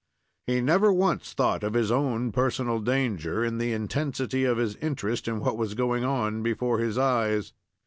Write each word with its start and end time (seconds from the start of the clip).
He 0.47 0.61
never 0.61 0.91
once 0.91 1.31
thought 1.33 1.61
of 1.63 1.75
his 1.75 1.91
own 1.91 2.31
personal 2.31 2.79
danger, 2.79 3.45
in 3.45 3.59
the 3.59 3.71
intensity 3.71 4.45
of 4.45 4.57
his 4.57 4.75
interest 4.77 5.27
in 5.27 5.39
what 5.41 5.57
was 5.59 5.75
going 5.75 6.03
on 6.03 6.41
before 6.41 6.79
his 6.79 6.97
eyes. 6.97 7.53